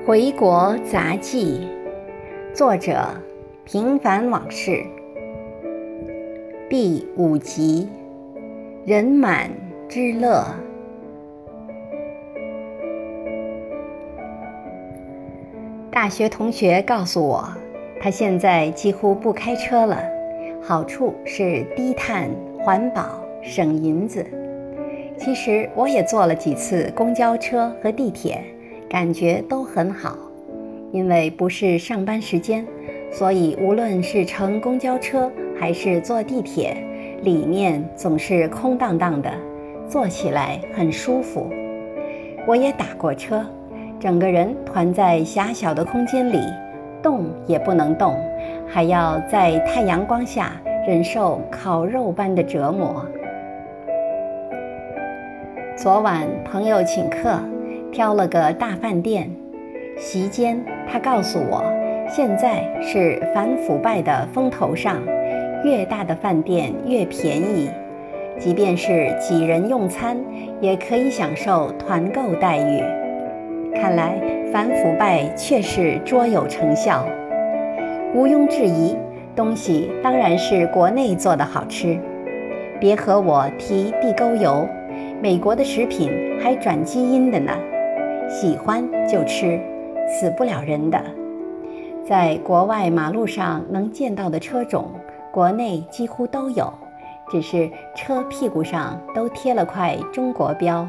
[0.06, 1.68] 《回国杂记》，
[2.56, 3.06] 作者：
[3.66, 4.82] 平凡往事，
[6.70, 7.86] 第五集，
[8.86, 9.50] 人满
[9.90, 10.42] 之乐。
[15.92, 17.46] 大学同学告诉我，
[18.00, 20.02] 他现在几乎不开车了，
[20.62, 24.24] 好处是低碳、环保、省银子。
[25.18, 28.42] 其实我也坐了几次公交车和地铁。
[28.90, 30.18] 感觉都很好，
[30.90, 32.66] 因为不是上班时间，
[33.12, 36.76] 所以无论是乘公交车还是坐地铁，
[37.22, 39.30] 里面总是空荡荡的，
[39.86, 41.48] 坐起来很舒服。
[42.48, 43.46] 我也打过车，
[44.00, 46.40] 整个人团在狭小的空间里，
[47.00, 48.16] 动也不能动，
[48.66, 53.06] 还要在太阳光下忍受烤肉般的折磨。
[55.76, 57.38] 昨晚朋友请客。
[57.92, 59.28] 挑了个大饭店，
[59.96, 61.64] 席间他告诉我，
[62.08, 65.02] 现在是反腐败的风头上，
[65.64, 67.68] 越大的饭店越便宜，
[68.38, 70.16] 即便是几人用餐，
[70.60, 72.80] 也可以享受团购待遇。
[73.74, 74.20] 看来
[74.52, 77.04] 反腐败确实卓有成效，
[78.14, 78.96] 毋庸置疑，
[79.34, 81.98] 东西当然是国内做的好吃。
[82.78, 84.66] 别和我提地沟油，
[85.20, 87.52] 美国的食品还转基因的呢。
[88.30, 89.60] 喜欢就吃，
[90.08, 91.02] 死不了人的。
[92.06, 94.92] 在国外马路上能见到的车种，
[95.32, 96.72] 国内几乎都有，
[97.28, 100.88] 只是车屁股上都贴了块中国标。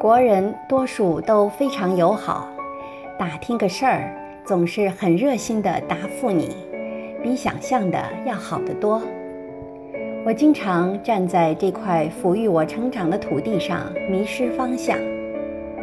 [0.00, 2.48] 国人多数都非常友好，
[3.16, 4.12] 打听个事儿
[4.44, 6.56] 总是很热心地答复你，
[7.22, 9.00] 比想象的要好得多。
[10.22, 13.80] 我经常站在这块抚育我成长的土地上，
[14.10, 14.98] 迷失方向，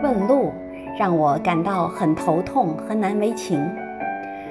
[0.04, 0.52] 问路
[0.98, 3.60] 让我感到很头痛和难为情。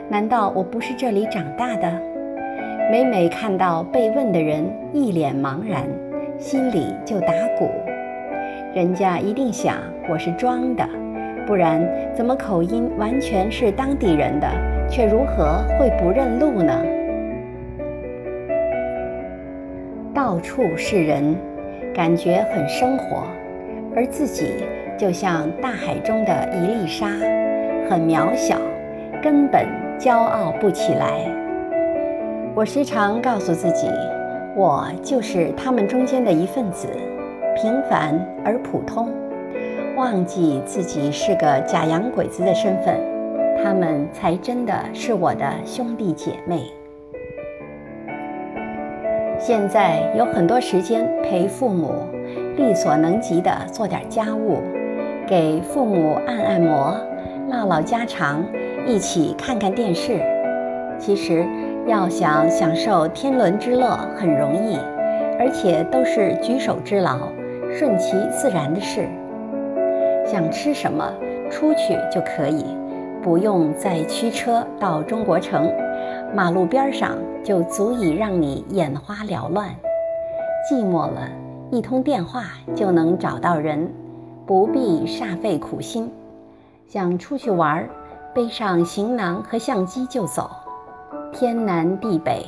[0.08, 1.88] 难道我不是这里长大的？
[2.90, 5.84] 每每看到被问的人一脸茫然，
[6.36, 7.70] 心里就打鼓。
[8.74, 9.76] 人家一定想
[10.08, 10.84] 我是装的，
[11.46, 11.80] 不然
[12.12, 14.48] 怎么口音完全是当地人的，
[14.90, 16.74] 却如何会不认路呢？
[20.26, 21.36] 到处是人，
[21.94, 23.22] 感觉很生活，
[23.94, 24.54] 而自己
[24.98, 27.06] 就像大海中的一粒沙，
[27.88, 28.56] 很渺小，
[29.22, 29.64] 根本
[30.00, 31.20] 骄傲不起来。
[32.56, 33.86] 我时常告诉自己，
[34.56, 36.88] 我就是他们中间的一份子，
[37.54, 39.08] 平凡而普通，
[39.94, 42.96] 忘记自己是个假洋鬼子的身份，
[43.62, 46.64] 他们才真的是我的兄弟姐妹。
[49.38, 51.92] 现在有很多时间陪父母，
[52.56, 54.60] 力所能及的做点家务，
[55.26, 56.96] 给父母按按摩，
[57.50, 58.42] 唠唠家常，
[58.86, 60.20] 一起看看电视。
[60.98, 61.46] 其实
[61.86, 64.78] 要想享受天伦之乐很容易，
[65.38, 67.28] 而且都是举手之劳，
[67.72, 69.06] 顺其自然的事。
[70.24, 71.12] 想吃什么，
[71.50, 72.64] 出去就可以，
[73.22, 75.70] 不用再驱车到中国城。
[76.34, 79.70] 马路边上就足以让你眼花缭乱，
[80.70, 81.28] 寂寞了，
[81.70, 82.44] 一通电话
[82.74, 83.90] 就能找到人，
[84.44, 86.10] 不必煞费苦心。
[86.86, 87.88] 想出去玩，
[88.34, 90.50] 背上行囊和相机就走，
[91.32, 92.44] 天南地北，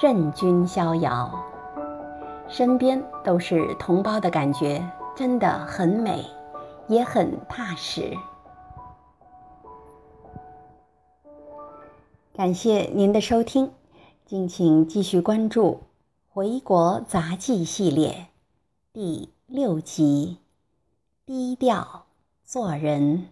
[0.00, 1.30] 任君逍遥。
[2.48, 4.82] 身边都是同胞的感觉，
[5.14, 6.24] 真的很美，
[6.86, 8.12] 也很踏实。
[12.36, 13.70] 感谢您的收听，
[14.26, 15.70] 敬请继续关注
[16.28, 18.26] 《回国杂技》系列
[18.92, 20.36] 第六集
[21.26, 22.04] 《低调
[22.44, 23.26] 做人》。